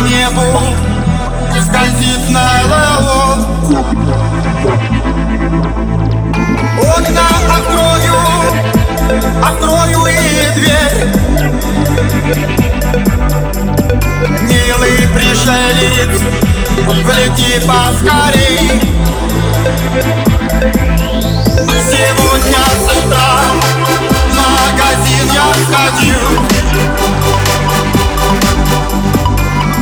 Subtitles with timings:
[0.00, 0.42] небу
[1.60, 3.50] скользит на ЛЛО
[6.96, 8.16] Окна открою,
[9.42, 10.14] открою и
[10.56, 10.98] дверь.
[14.42, 16.14] Милый пришелец,
[16.86, 18.89] влети поскорей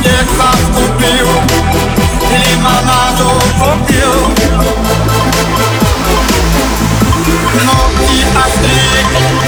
[0.03, 1.27] Pieca kupił,
[2.39, 4.11] limonado kupił.
[7.65, 9.38] Nogi Afryki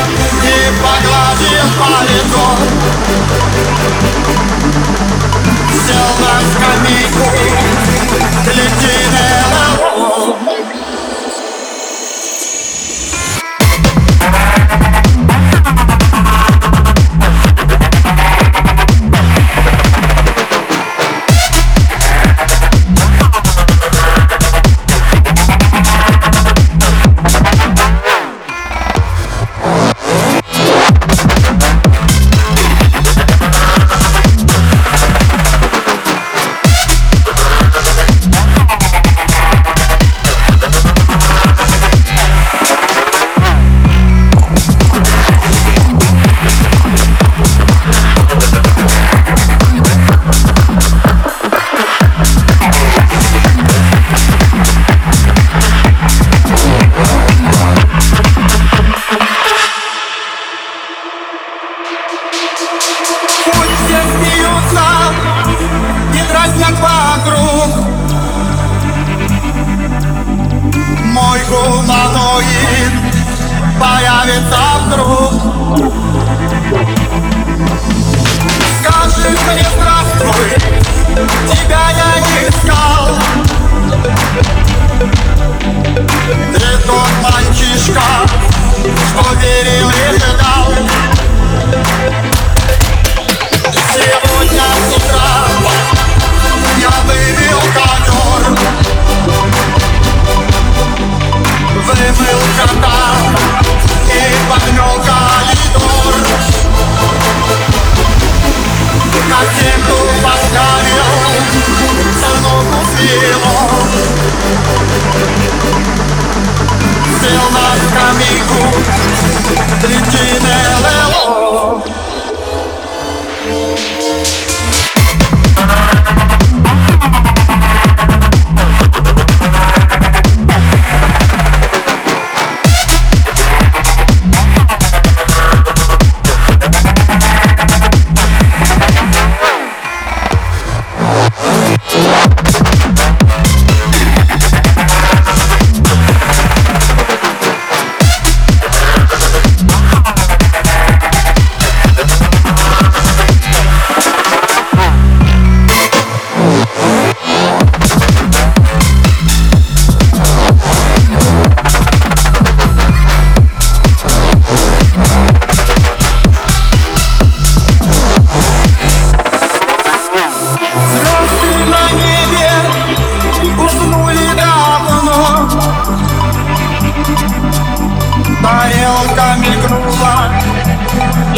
[78.84, 79.91] Скажи мне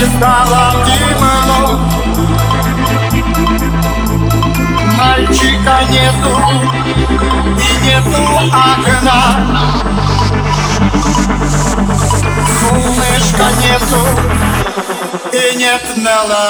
[0.04, 1.80] и стало темно.
[4.98, 6.34] Мальчика нету
[7.58, 9.22] и нету окна.
[12.60, 14.02] Солнышка нету
[15.32, 16.44] и нет мела